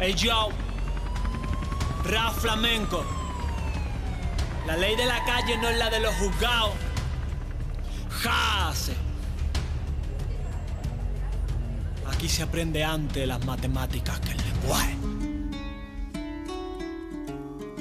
[0.00, 0.50] Hey yo,
[2.04, 3.04] rap flamenco.
[4.64, 6.70] La ley de la calle no es la de los juzgados.
[8.08, 8.94] Jase.
[12.12, 14.96] Aquí se aprende antes las matemáticas que el lenguaje.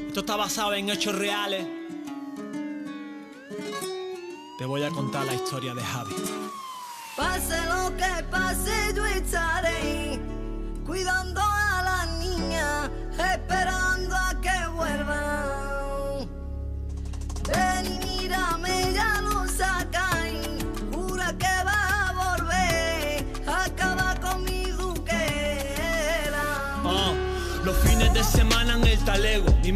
[0.07, 1.67] Esto está basado en hechos reales.
[4.57, 6.15] Te voy a contar la historia de Javi.
[7.15, 10.19] Pase lo que pase, yo estaré
[10.83, 11.56] cuidando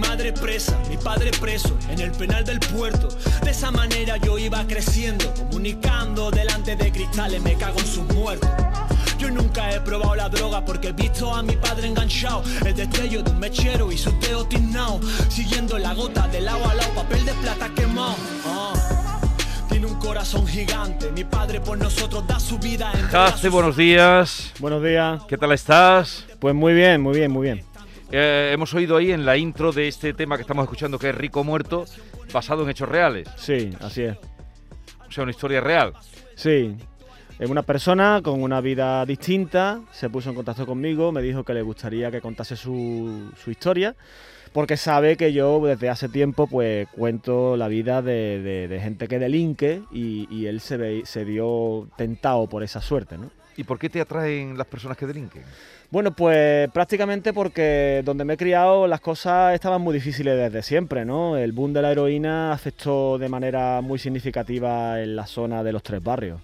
[0.02, 3.08] madre presa, mi padre preso, en el penal del puerto.
[3.44, 8.50] De esa manera yo iba creciendo, comunicando delante de cristales, me cago en sus muertos.
[9.18, 13.22] Yo nunca he probado la droga porque he visto a mi padre enganchado, el destello
[13.22, 17.23] de un mechero y su dedo tiznao, siguiendo la gota de lado a lado, papel
[17.25, 18.16] de plata quemado.
[18.45, 18.73] Ah,
[19.70, 22.92] tiene un corazón gigante, mi padre por nosotros da su vida.
[23.12, 24.52] Jace, sus- buenos días.
[24.59, 25.22] Buenos días.
[25.28, 26.25] ¿Qué tal estás?
[26.40, 27.64] Pues muy bien, muy bien, muy bien.
[28.12, 31.16] Eh, hemos oído ahí en la intro de este tema que estamos escuchando, que es
[31.16, 31.86] Rico Muerto,
[32.34, 33.28] basado en hechos reales.
[33.38, 34.18] Sí, así es.
[35.08, 35.94] O sea, una historia real.
[36.36, 36.76] Sí.
[37.40, 41.53] Es una persona con una vida distinta, se puso en contacto conmigo, me dijo que
[41.53, 43.95] le gustaría que contase su, su historia,
[44.53, 49.08] porque sabe que yo desde hace tiempo pues cuento la vida de, de- de gente
[49.08, 53.31] que delinque y, y él se, ve- se vio tentado por esa suerte, ¿no?
[53.62, 55.44] ¿Y por qué te atraen las personas que delinquen?
[55.92, 61.06] Bueno, pues prácticamente porque donde me he criado las cosas estaban muy difíciles desde siempre,
[61.06, 61.38] ¿no?
[61.38, 65.84] El boom de la heroína afectó de manera muy significativa en la zona de los
[65.84, 66.42] tres barrios.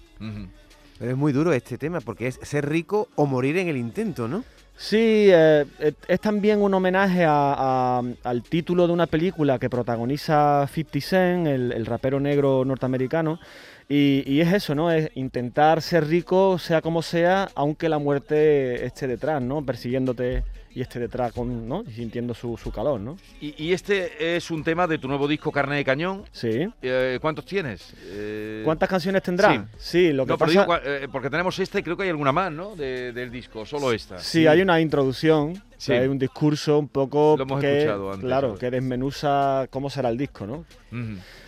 [0.98, 4.28] Pero es muy duro este tema porque es ser rico o morir en el intento,
[4.28, 4.44] ¿no?
[4.76, 9.68] Sí, eh, eh, es también un homenaje a- a- al título de una película que
[9.68, 13.40] protagoniza 50 Cent, el, el rapero negro norteamericano,
[13.88, 14.90] y, y es eso, ¿no?
[14.90, 19.64] Es intentar ser rico, sea como sea, aunque la muerte esté detrás, ¿no?
[19.64, 20.44] Persiguiéndote
[20.74, 21.82] y esté detrás, con, ¿no?
[21.88, 23.16] Y sintiendo su, su calor, ¿no?
[23.40, 26.24] Y, y este es un tema de tu nuevo disco Carne de Cañón.
[26.30, 26.68] Sí.
[26.82, 27.94] Eh, ¿Cuántos tienes?
[28.04, 29.66] Eh, ¿Cuántas canciones tendrá?
[29.78, 30.50] Sí, lo que no, pasa...
[30.60, 32.76] digo, eh, porque tenemos esta y creo que hay alguna más, ¿no?
[32.76, 34.18] De- del disco, solo esta.
[34.18, 36.02] Sí, hay una introducción, o sea, Sí.
[36.02, 40.10] hay un discurso un poco Lo hemos que, escuchado antes, claro, que desmenuza cómo será
[40.10, 40.64] el disco, ¿no?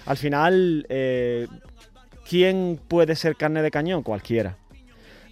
[0.06, 0.86] Al final,
[2.30, 4.04] ¿quién puede ser carne de cañón?
[4.04, 4.56] Cualquiera.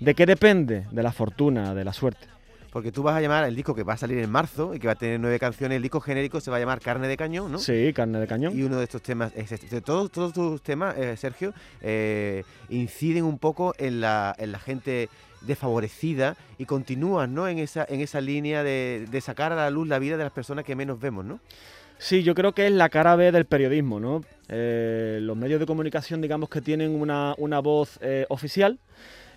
[0.01, 0.85] ¿De qué depende?
[0.91, 2.27] De la fortuna, de la suerte.
[2.73, 4.89] Porque tú vas a llamar el disco que va a salir en marzo y que
[4.89, 7.53] va a tener nueve canciones, el disco genérico se va a llamar Carne de Cañón,
[7.53, 7.59] ¿no?
[7.59, 8.59] Sí, carne de cañón.
[8.59, 9.69] Y uno de estos temas, es este.
[9.69, 14.59] De todos, todos tus temas, eh, Sergio, eh, inciden un poco en la, en la
[14.59, 15.09] gente
[15.43, 17.47] desfavorecida y continúan ¿no?
[17.47, 20.33] en, esa, en esa línea de, de sacar a la luz la vida de las
[20.33, 21.39] personas que menos vemos, ¿no?
[21.99, 24.23] Sí, yo creo que es la cara B del periodismo, ¿no?
[24.49, 28.79] Eh, los medios de comunicación, digamos que tienen una, una voz eh, oficial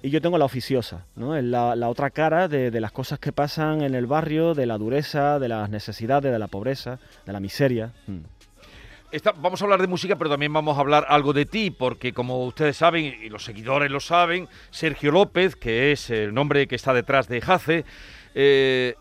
[0.03, 1.35] y yo tengo la oficiosa, ¿no?
[1.35, 4.65] Es la, la otra cara de, de las cosas que pasan en el barrio, de
[4.67, 7.93] la dureza, de las necesidades, de la pobreza, de la miseria.
[8.07, 8.19] Mm.
[9.41, 12.45] Vamos a hablar de música, pero también vamos a hablar algo de ti, porque como
[12.45, 16.93] ustedes saben, y los seguidores lo saben, Sergio López, que es el nombre que está
[16.93, 17.83] detrás de Jace,
[18.35, 18.95] eh,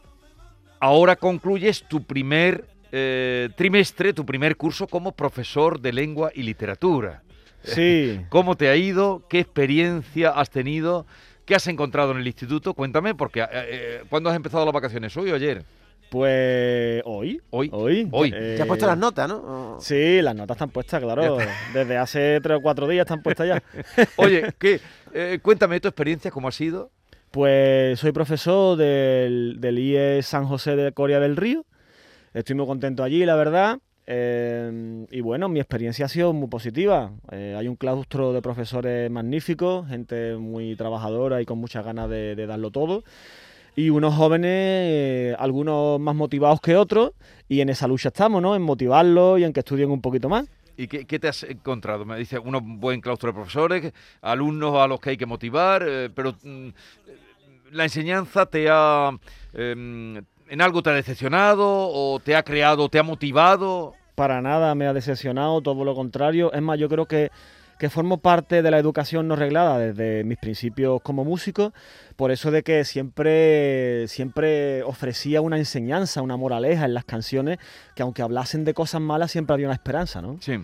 [0.80, 7.22] ahora concluyes tu primer eh, trimestre, tu primer curso como profesor de lengua y literatura.
[7.62, 9.22] Sí, ¿Cómo te ha ido?
[9.28, 11.06] ¿Qué experiencia has tenido?
[11.44, 12.74] ¿Qué has encontrado en el instituto?
[12.74, 15.16] Cuéntame, porque eh, eh, ¿cuándo has empezado las vacaciones?
[15.16, 15.64] ¿Hoy o ayer?
[16.10, 17.40] pues hoy.
[17.50, 17.70] Hoy.
[17.72, 18.08] Hoy.
[18.10, 18.32] Hoy.
[18.34, 19.78] eh, Ya has puesto las notas, ¿no?
[19.80, 21.38] Sí, las notas están puestas, claro.
[21.72, 23.62] Desde hace tres o cuatro días están puestas ya.
[24.16, 24.80] Oye, ¿qué?
[25.14, 26.90] Eh, cuéntame tu experiencia, ¿cómo ha sido?
[27.30, 31.64] Pues soy profesor del, del IE San José de Coria del Río.
[32.32, 33.80] Estoy muy contento allí, la verdad.
[34.06, 37.12] Eh, y bueno, mi experiencia ha sido muy positiva.
[37.32, 42.34] Eh, hay un claustro de profesores magníficos, gente muy trabajadora y con muchas ganas de,
[42.46, 43.02] darlo todo.
[43.74, 47.12] Y unos jóvenes, eh, algunos más motivados que otros,
[47.48, 48.54] y en esa lucha estamos, ¿no?
[48.54, 50.48] En motivarlos y en que estudien un poquito más.
[50.76, 52.04] ¿Y qué, te has encontrado?
[52.04, 53.92] Me dice, un buen claustro de profesores,
[54.22, 55.84] alumnos a los que hay que motivar,
[56.14, 56.68] pero mm,
[57.72, 59.10] la enseñanza te ha...
[59.52, 63.94] em, ¿En algo te ha decepcionado o te ha creado, te ha motivado?
[64.20, 66.52] para nada me ha decepcionado, todo lo contrario.
[66.52, 67.30] Es más, yo creo que,
[67.78, 71.72] que formo parte de la educación no reglada desde mis principios como músico,
[72.16, 77.58] por eso de que siempre, siempre ofrecía una enseñanza, una moraleja en las canciones,
[77.94, 80.36] que aunque hablasen de cosas malas, siempre había una esperanza, ¿no?
[80.42, 80.60] Sí.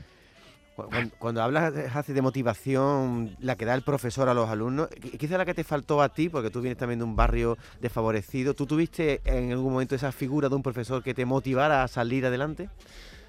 [0.77, 4.89] Cu- Cuando, cuando hablas Hace, de motivación, la que da el profesor a los alumnos,
[4.91, 7.57] qui- quizá la que te faltó a ti, porque tú vienes también de un barrio
[7.81, 11.89] desfavorecido, ¿tú tuviste en algún momento esa figura de un profesor que te motivara a
[11.89, 12.69] salir adelante?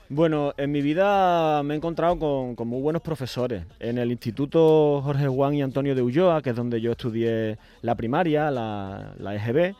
[0.10, 3.64] Bueno, en mi vida me he encontrado con, con muy buenos profesores.
[3.80, 7.96] En el Instituto Jorge Juan y Antonio de Ulloa, que es donde yo estudié la
[7.96, 9.76] primaria, la, la EGB,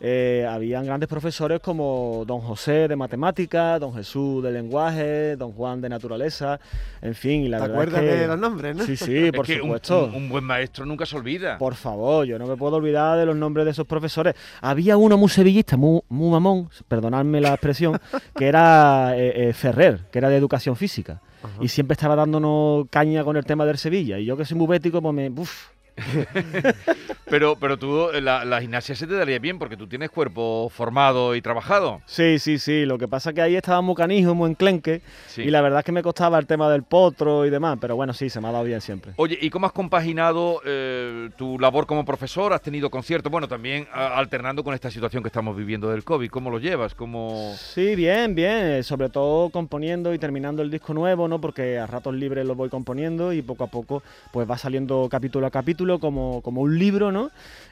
[0.00, 5.80] eh, habían grandes profesores como don José de matemáticas, don Jesús de lenguaje, don Juan
[5.80, 6.60] de naturaleza,
[7.02, 8.16] en fin, y la ¿Te verdad acuerdas es que...
[8.20, 8.84] de los nombres, no?
[8.84, 10.04] Sí, sí, Es por que un- supuesto.
[10.06, 11.58] Un, un buen maestro nunca se olvida.
[11.58, 14.34] Por favor, yo no me puedo olvidar de los nombres de esos profesores.
[14.60, 17.98] Había uno muy sevillista, muy, muy mamón, perdonadme la expresión,
[18.36, 21.20] que era eh, eh, Ferrer, que era de educación física.
[21.60, 24.18] Y siempre estaba dándonos caña con el tema del Sevilla.
[24.18, 25.28] Y yo que soy muy bético, pues me...
[25.30, 25.68] uf.
[27.30, 30.70] Pero, pero tú, eh, la, la gimnasia se te daría bien porque tú tienes cuerpo
[30.74, 32.00] formado y trabajado.
[32.06, 32.86] Sí, sí, sí.
[32.86, 35.02] Lo que pasa es que ahí estaba muy canijo, muy enclenque.
[35.26, 35.42] Sí.
[35.42, 37.76] Y la verdad es que me costaba el tema del potro y demás.
[37.82, 39.12] Pero bueno, sí, se me ha dado bien siempre.
[39.16, 42.54] Oye, ¿y cómo has compaginado eh, tu labor como profesor?
[42.54, 43.30] ¿Has tenido conciertos?
[43.30, 46.30] Bueno, también a- alternando con esta situación que estamos viviendo del COVID.
[46.30, 46.94] ¿Cómo lo llevas?
[46.94, 47.52] ¿Cómo...
[47.58, 48.56] Sí, bien, bien.
[48.68, 51.42] eh, Sobre todo componiendo y terminando el disco nuevo, ¿no?
[51.42, 54.02] Porque a ratos libres lo voy componiendo y poco a poco
[54.32, 57.30] pues va saliendo capítulo a capítulo como, como un libro, ¿no?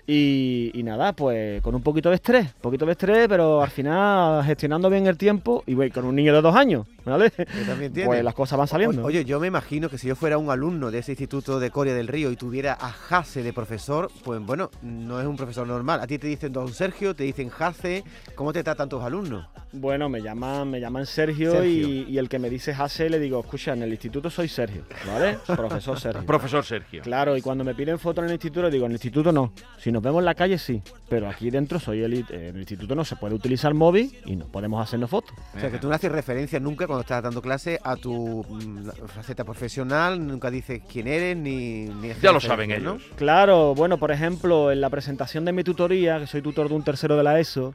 [0.09, 4.45] Y, y nada, pues con un poquito de estrés, poquito de estrés, pero al final
[4.45, 7.31] gestionando bien el tiempo y güey, con un niño de dos años, ¿vale?
[7.33, 8.07] Que también tiene.
[8.07, 9.03] Pues las cosas van saliendo.
[9.03, 11.71] O- Oye, yo me imagino que si yo fuera un alumno de ese instituto de
[11.71, 15.67] Coria del Río y tuviera a Jase de profesor, pues bueno, no es un profesor
[15.67, 15.99] normal.
[16.01, 18.05] A ti te dicen don Sergio, te dicen Jase,
[18.37, 19.47] ¿cómo te tratan tus alumnos?
[19.73, 21.69] Bueno, me llaman, me llaman Sergio, Sergio.
[21.69, 24.85] Y, y el que me dice Jase le digo, escucha, en el instituto soy Sergio,
[25.07, 25.39] ¿vale?
[25.47, 26.25] Profesor Sergio.
[26.25, 27.03] Profesor Sergio.
[27.03, 29.53] Claro, y cuando me piden fotos en el instituto, digo, en el instituto no.
[29.79, 30.83] Si nos vemos en la calle, sí.
[31.09, 34.47] Pero aquí dentro soy el, en el instituto no se puede utilizar móvil y no
[34.47, 35.37] podemos hacernos fotos.
[35.55, 39.07] O sea, que tú no haces referencia nunca cuando estás dando clase a tu mm,
[39.09, 41.91] faceta profesional, nunca dices quién eres ni...
[42.23, 42.95] Ya lo saben ¿no?
[42.95, 43.03] ellos.
[43.17, 46.83] Claro, bueno, por ejemplo, en la presentación de mi tutoría, que soy tutor de un
[46.83, 47.75] tercero de la ESO,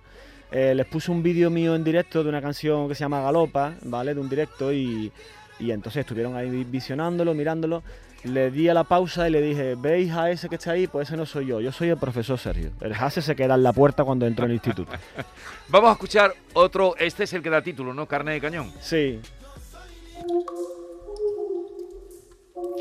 [0.52, 3.76] eh, les puse un vídeo mío en directo de una canción que se llama Galopa,
[3.84, 4.14] ¿vale?
[4.14, 5.12] De un directo y,
[5.60, 7.84] y entonces estuvieron ahí visionándolo, mirándolo.
[8.24, 10.86] Le di a la pausa y le dije, ¿veis a ese que está ahí?
[10.86, 12.70] Pues ese no soy yo, yo soy el profesor Sergio.
[12.80, 14.92] El Jase se queda en la puerta cuando entro en el instituto.
[15.70, 16.96] Vamos a escuchar otro.
[16.98, 18.06] Este es el que da título, ¿no?
[18.06, 18.72] Carne de cañón.
[18.80, 19.20] Sí,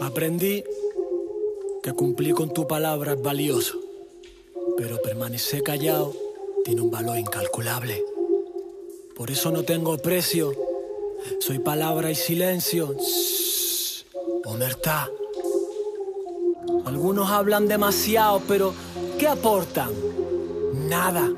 [0.01, 0.65] Aprendí
[1.83, 3.79] que cumplir con tu palabra es valioso,
[4.77, 6.15] pero permanecer callado
[6.71, 8.01] tiene un valor incalculable.
[9.17, 10.53] Por eso no tengo precio,
[11.41, 12.95] soy palabra y silencio.
[12.97, 14.05] Shh.
[16.85, 18.73] Algunos hablan demasiado, pero
[19.19, 19.91] ¿qué aportan?
[20.89, 21.29] Nada,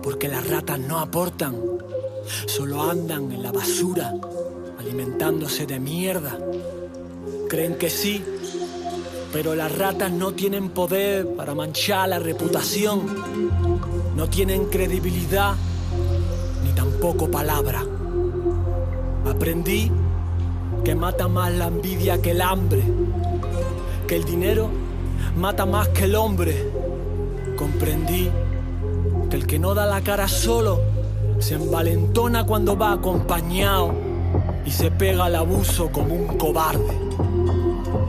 [0.00, 1.60] porque las ratas no aportan,
[2.46, 4.14] solo andan en la basura,
[4.78, 6.38] alimentándose de mierda.
[7.48, 8.22] Creen que sí,
[9.32, 13.75] pero las ratas no tienen poder para manchar la reputación.
[14.14, 15.54] No tienen credibilidad
[16.64, 17.84] ni tampoco palabra.
[19.28, 19.90] Aprendí
[20.84, 22.82] que mata más la envidia que el hambre,
[24.06, 24.68] que el dinero
[25.36, 26.70] mata más que el hombre.
[27.56, 28.30] Comprendí
[29.30, 30.80] que el que no da la cara solo
[31.38, 33.92] se envalentona cuando va acompañado
[34.64, 36.96] y se pega al abuso como un cobarde.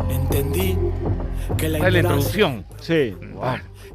[0.10, 0.78] Entendí
[1.58, 2.66] que la la introducción.
[2.82, 3.16] sí.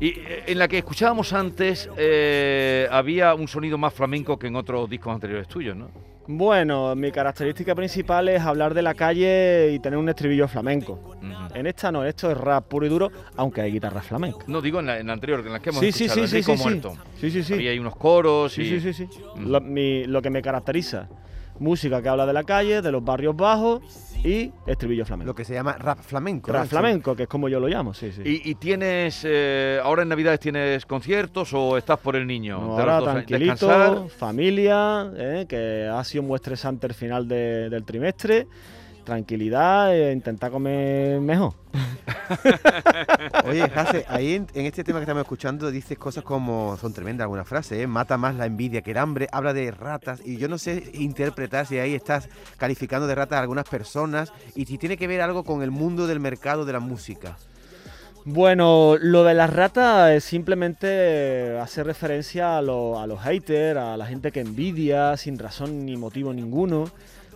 [0.02, 4.56] Y eh, en la que escuchábamos antes eh, había un sonido más flamenco que en
[4.56, 5.90] otros discos anteriores tuyos, ¿no?
[6.26, 11.14] Bueno, mi característica principal es hablar de la calle y tener un estribillo flamenco.
[11.54, 14.44] En esta no, esto es rap puro y duro, aunque hay guitarra flamenca.
[14.48, 16.36] No, digo en la, en la anterior, en la que hemos Sí, sí, escuchado, sí,
[16.36, 16.62] sí, sí, sí.
[16.64, 16.92] Muerto.
[17.20, 17.54] Sí, sí, sí.
[17.54, 18.80] Había ahí unos coros Sí, y...
[18.80, 19.20] sí, sí, sí.
[19.36, 19.46] Mm.
[19.50, 21.08] Lo, mi- lo que me caracteriza,
[21.60, 23.82] música que habla de la calle, de los barrios bajos
[24.24, 25.26] y estribillo flamenco.
[25.28, 26.52] Lo que se llama rap flamenco.
[26.52, 26.58] ¿no?
[26.58, 28.22] Rap flamenco, que es como yo lo llamo, sí, sí.
[28.24, 32.58] ¿Y, y tienes, eh, ahora en Navidades tienes conciertos o estás por el niño?
[32.60, 34.08] No, ahora dos, tranquilito, descansar.
[34.10, 38.46] familia, eh, que ha sido muy estresante el final de- del trimestre.
[39.04, 41.54] Tranquilidad e intentar comer mejor.
[43.48, 47.24] Oye, Jase, ahí en, en este tema que estamos escuchando dices cosas como, son tremendas
[47.24, 47.86] algunas frases, ¿eh?
[47.86, 51.66] mata más la envidia que el hambre, habla de ratas y yo no sé interpretar
[51.66, 52.28] si ahí estás
[52.58, 56.06] calificando de ratas a algunas personas y si tiene que ver algo con el mundo
[56.06, 57.36] del mercado de la música.
[58.24, 63.96] Bueno, lo de las ratas es simplemente hace referencia a, lo- a los haters, a
[63.96, 66.84] la gente que envidia sin razón ni motivo ninguno,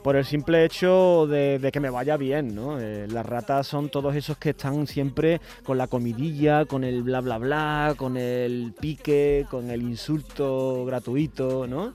[0.07, 2.79] por el simple hecho de, que me vaya bien, ¿no?
[2.79, 7.21] Eh, las ratas son todos esos que están siempre con la comidilla, con el bla
[7.21, 11.93] bla bla, con el pique, con el insulto gratuito, ¿no?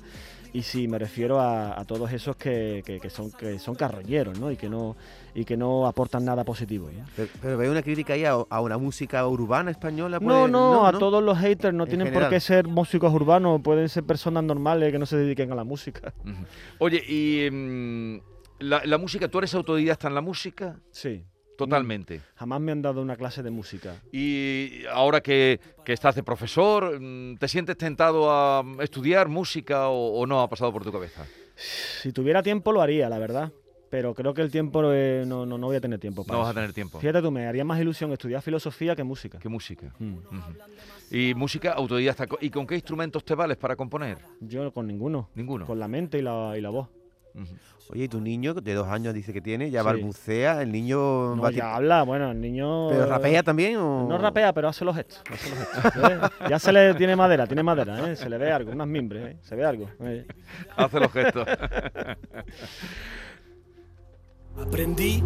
[0.51, 4.37] Y sí, me refiero a, todos esos que, son, que son carroñeros.
[4.51, 4.97] Y que no,
[5.33, 6.89] y que no aportan nada positivo.
[6.89, 7.03] ¿eh?
[7.15, 10.19] Pero, pero veo una crítica ahí a, a una música urbana española.
[10.19, 12.29] No, pues, no, a todos los haters no En tienen general.
[12.29, 15.63] por qué ser músicos urbanos, pueden ser personas normales que no se dediquen a la
[15.63, 16.13] música.
[16.79, 18.17] Oye, y mm,
[18.59, 20.79] la, la música, ¿tú eres autodidacta en la música?
[20.91, 21.23] Sí,
[21.57, 22.21] Totalmente.
[22.35, 23.95] jamás me han dado una clase de música.
[24.11, 30.19] Y ahora que, que estás de profesor, mm, ¿te sientes tentado a estudiar música o,
[30.19, 31.25] o no ha pasado por tu cabeza?
[31.55, 33.51] Si tuviera tiempo lo haría, la verdad.
[33.91, 36.43] Pero creo que el tiempo eh, no, no, no voy a tener tiempo para No
[36.45, 36.97] vas a tener tiempo.
[37.01, 39.37] Fíjate tú, me haría más ilusión estudiar filosofía que música.
[39.37, 39.93] ¿Qué música?
[39.99, 40.15] Mm.
[41.11, 42.25] Y música autodidacta.
[42.39, 44.17] ¿Y con qué instrumentos te vales para componer?
[44.39, 45.29] Yo con ninguno.
[45.35, 45.65] Ninguno.
[45.65, 46.87] Con la mente y la, y la voz.
[47.89, 49.85] Oye, y tu niño de dos años dice que tiene, ya Sí.
[49.85, 51.35] balbucea, el niño...
[51.35, 52.87] No, ya habla, bueno, el niño...
[52.89, 54.07] ¿Pero rapea también o...?
[54.07, 55.21] No rapea, pero hace los gestos.
[55.29, 56.19] hace los gestos, ¿eh?
[56.49, 58.15] Ya se le tiene madera, tiene madera, ¿eh?
[58.15, 59.37] Se le ve algo, unas mimbres, ¿eh?
[59.41, 59.89] Se ve algo.
[60.01, 60.25] ¿eh?
[60.77, 61.45] Hace los gestos.
[64.59, 65.23] Aprendí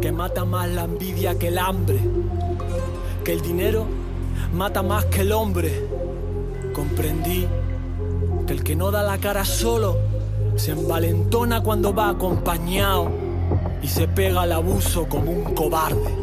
[0.00, 1.98] que mata más la envidia que el hambre,
[3.24, 3.86] que el dinero
[4.52, 5.88] mata más que el hombre.
[6.74, 7.46] Comprendí
[8.46, 9.96] que el que no da la cara solo
[10.56, 13.10] se envalentona cuando va acompañado
[13.82, 16.14] y se pega al abuso como un cobarde.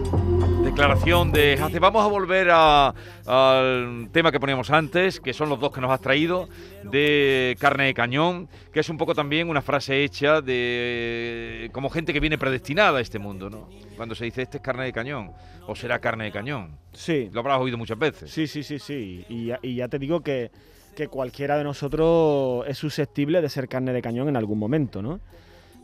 [0.75, 1.77] Declaración de Hace.
[1.77, 2.95] Vamos a volver a-
[3.27, 6.49] al tema que poníamos antes, que son los dos que nos has traído,
[6.83, 12.11] de carne de cañón, que es un poco también una frase hecha de como gente
[12.11, 13.69] que viene predestinada a este mundo, ¿no?
[13.95, 15.31] Cuando se dice este es carne de cañón,
[15.67, 16.75] o será carne de cañón.
[16.91, 18.31] Sí, Lo habrás oído muchas veces.
[18.31, 19.23] sí, sí, sí, sí.
[19.29, 20.49] Y ya, y ya te digo que,
[20.95, 25.19] que cualquiera de nosotros es susceptible de ser carne de cañón en algún momento, ¿no?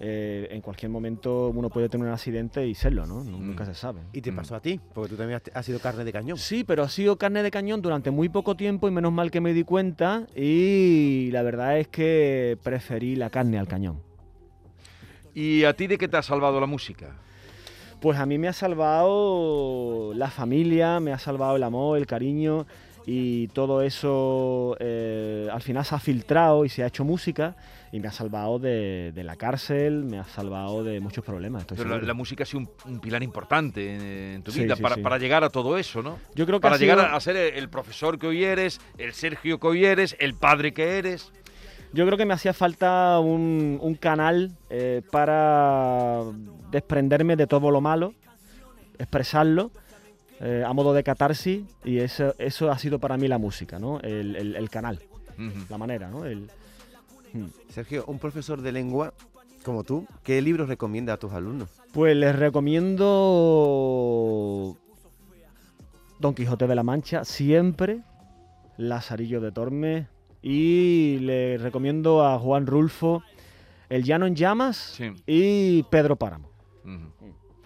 [0.01, 3.21] Eh, en cualquier momento uno puede tener un accidente y serlo, ¿no?
[3.21, 3.67] Nu- Nunca Mm.
[3.67, 3.99] se sabe.
[4.13, 4.35] Y te Mm.
[4.37, 6.37] pasó a ti, porque tú también has, has sido carne de cañón.
[6.37, 9.41] Sí, pero ha sido carne de cañón durante muy poco tiempo y menos mal que
[9.41, 14.01] me di cuenta y la verdad es que preferí la carne al cañón.
[15.33, 17.15] ¿Y a ti de qué te ha salvado la música?
[18.01, 22.65] Pues a mí me ha salvado la familia, me ha salvado el amor, el cariño
[23.05, 27.55] y todo eso eh, al final se ha filtrado y se ha hecho música
[27.91, 31.61] y me ha salvado de, de la cárcel, me ha salvado de muchos problemas.
[31.61, 34.01] estoy Pero la, música ha sido un, un pilar importante en,
[34.35, 35.01] en tu Sí, vida sí, para, sí.
[35.01, 36.19] para llegar a todo eso, ¿no?
[36.35, 39.13] Yo creo que Para llegar sido- a, ser el, el profesor que hoy eres, el
[39.13, 41.31] Sergio que hoy eres, el padre que eres.
[41.91, 46.21] Yo creo que me hacía falta un, un canal eh, para
[46.71, 48.13] desprenderme de todo lo malo,
[48.99, 49.71] expresarlo
[50.41, 53.99] eh, a modo de catarsis y eso, eso ha sido para mí la música, ¿no?
[54.01, 54.99] El, el- el canal,
[55.69, 56.25] la manera, ¿no?
[56.25, 56.49] El-.
[57.69, 59.13] Sergio, un profesor de lengua
[59.63, 61.69] como tú, ¿qué libros recomienda a tus alumnos?
[61.93, 62.35] Pues les
[63.39, 64.77] recomiendo
[66.19, 68.01] Don Quijote de la Mancha, siempre,
[68.77, 70.07] Lazarillo de Tormes
[70.41, 73.23] y les recomiendo a Juan Rulfo
[73.89, 75.11] El Llano en Llamas Sí.
[75.27, 76.49] y Pedro Páramo.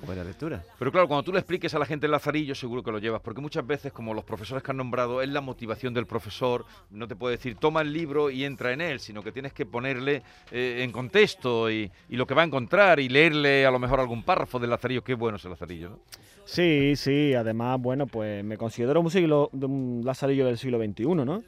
[0.06, 0.62] Buena lectura.
[0.78, 3.22] Pero claro, cuando tú le expliques a la gente el lazarillo, seguro que lo llevas,
[3.22, 7.08] porque muchas veces, como los profesores que han nombrado, es la motivación del profesor, no
[7.08, 10.24] te puede decir, toma el libro y entra en él, sino que tienes que ponerle
[10.52, 14.00] eh, en contexto y, y lo que va a encontrar y leerle a lo mejor
[14.00, 16.00] algún párrafo del lazarillo, qué bueno es el lazarillo, ¿no?
[16.46, 21.44] Sí, sí, además, bueno, pues me considero un siglo, un lazarillo del siglo XXI, ¿no?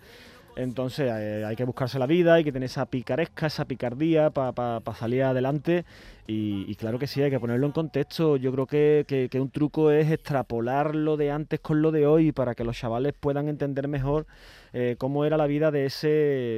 [0.55, 4.81] Entonces eh, hay que buscarse la vida, hay que tener esa picaresca, esa picardía para
[4.97, 5.83] salir adelante
[6.27, 8.35] y, y claro que sí, hay que ponerlo en contexto.
[8.37, 12.07] Yo creo que, que- que un truco es extrapolar lo de antes con lo de
[12.07, 14.25] hoy para que los chavales puedan entender mejor
[14.73, 16.07] eh, cómo era la vida de ese,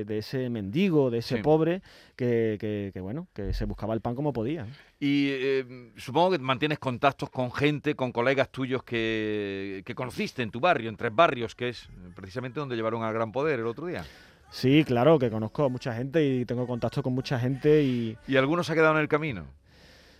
[0.07, 1.41] de ese mendigo, de ese Sí.
[1.43, 1.81] pobre
[2.15, 4.65] que, que- que, bueno, que se buscaba el pan como podía.
[5.00, 10.50] Y eh, supongo que mantienes contactos con gente, con colegas tuyos que, que conociste en
[10.50, 13.86] tu barrio, en Tres Barrios, que es precisamente donde llevaron al gran poder el otro
[13.86, 14.03] día.
[14.50, 18.38] Sí, claro, que conozco a mucha gente y tengo contacto con mucha gente y Y
[18.38, 19.46] algunos se ha quedado en el camino.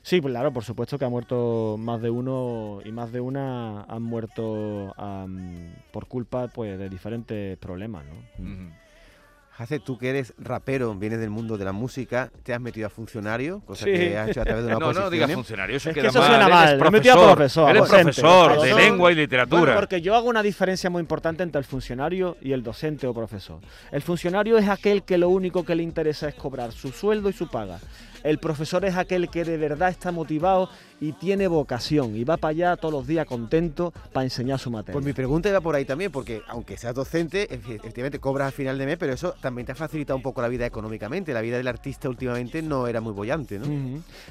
[0.02, 3.84] sí, pues claro, por supuesto que ha muerto más de uno y más de una
[3.84, 8.78] han muerto am, por culpa pues de diferentes problemas, ¿no?
[9.60, 12.90] Hace, tú que eres rapero, vienes del mundo de la música, te has metido a
[12.92, 13.92] funcionario, cosa Sí.
[13.92, 15.34] que has hecho a través de una No, no digas oposición.
[15.34, 16.28] funcionario, eso Es que queda eso mal.
[16.28, 18.04] suena Eres mal, me he metido a profesor, profesor, Eres docente.
[18.04, 18.80] profesor de Profesor.
[18.82, 19.60] lengua y literatura.
[19.62, 23.14] Bueno, porque yo hago una diferencia muy importante entre el funcionario y el docente o
[23.16, 23.60] profesor.
[23.92, 27.34] El funcionario es aquel que lo único que le interesa es cobrar su sueldo y
[27.34, 27.80] su paga.
[28.24, 32.50] El profesor es aquel que de verdad está motivado y tiene vocación y va para
[32.52, 34.94] allá todos los días contento para enseñar su materia.
[34.94, 38.52] Pues mi pregunta iba por ahí también, porque aunque seas docente, efe- efectivamente cobras al
[38.54, 41.34] final de mes, pero eso también te ha facilitado un poco la vida económicamente.
[41.34, 43.66] La vida del artista últimamente no era muy bollante, ¿no?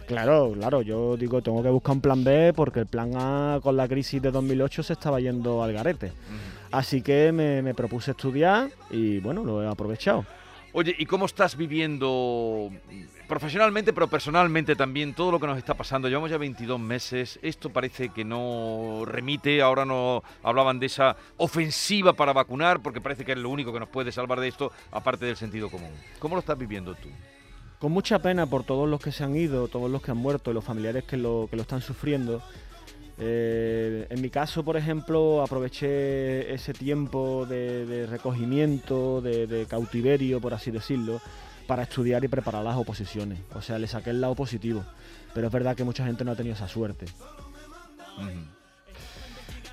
[0.07, 3.77] Claro, claro, yo digo, tengo que buscar un plan B porque el plan A con
[3.77, 6.13] la crisis de 2008 se estaba yendo al garete.
[6.73, 10.25] Así que me, me propuse estudiar y bueno, lo he aprovechado.
[10.79, 12.71] Oye, ¿y cómo estás viviendo
[13.27, 16.07] profesionalmente, pero personalmente también todo lo que nos está pasando?
[16.07, 22.13] Llevamos ya 22 meses, esto parece que no remite, ahora no hablaban de esa ofensiva
[22.13, 25.25] para vacunar, porque parece que es lo único que nos puede salvar de esto, aparte
[25.25, 25.93] del sentido común.
[26.19, 27.09] ¿Cómo lo estás viviendo tú?
[27.79, 30.51] Con mucha pena por todos los que se han ido, todos los que han muerto
[30.51, 32.43] y los familiares que lo, que lo están sufriendo.
[33.19, 40.71] Eh, en mi caso, por ejemplo, aproveché ese tiempo de, recogimiento, de, cautiverio, por así
[40.71, 41.21] decirlo,
[41.67, 43.39] para estudiar y preparar las oposiciones.
[43.55, 44.85] O sea, le saqué el lado positivo.
[45.35, 47.07] Pero es verdad que mucha gente no ha tenido esa suerte.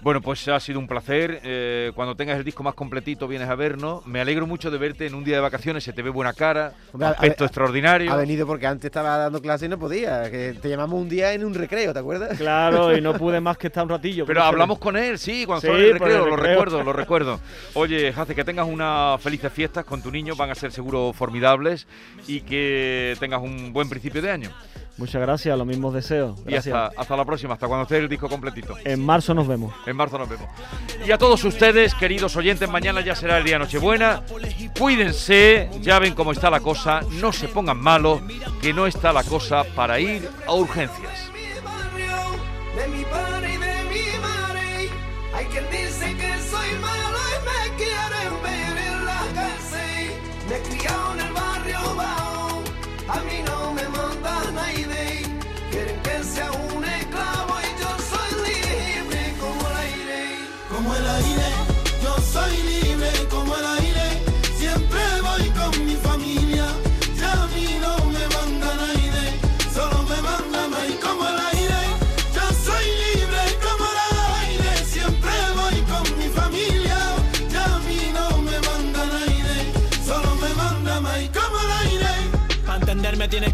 [0.03, 1.39] Bueno, pues ha sido un placer.
[1.43, 4.05] Eh, cuando tengas el disco más completito vienes a vernos.
[4.05, 5.85] Me alegro mucho de verte en un día de vacaciones.
[5.85, 8.11] Se te ve buena cara, un aspecto extraordinario.
[8.11, 10.29] Ha venido porque antes estaba dando clase y no podía.
[10.29, 12.37] Que te llamamos un día en un recreo, ¿te acuerdas?
[12.37, 14.25] Claro, y no pude más que estar un ratillo.
[14.25, 17.39] Pero hablamos con él, sí, cuando estaba en el recreo, lo recuerdo, lo recuerdo.
[17.73, 21.87] Oye, Jace, que tengas unas felices fiestas con tu niño, van a ser seguro formidables
[22.27, 24.49] y que tengas un buen principio de año.
[24.97, 26.39] Muchas gracias, los mismos deseos.
[26.47, 28.75] Y hasta, hasta la próxima, hasta cuando esté el disco completito.
[28.83, 29.73] En marzo nos vemos.
[29.87, 30.47] En marzo nos vemos.
[31.05, 34.21] Y a todos ustedes, queridos oyentes, mañana ya será el día Nochebuena.
[34.77, 38.21] Cuídense, ya ven cómo está la cosa, no se pongan malos,
[38.61, 41.31] que no está la cosa para ir a urgencias.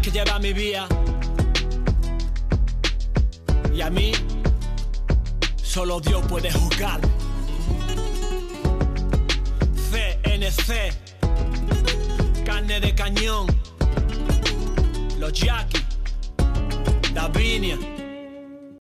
[0.00, 0.86] Que llevar mi vía.
[3.74, 4.12] Y a mí,
[5.62, 7.00] solo Dios puede juzgar.
[9.90, 10.92] CNC,
[12.44, 13.46] carne de cañón,
[15.18, 15.84] los Jackie,
[17.12, 17.99] Davinia.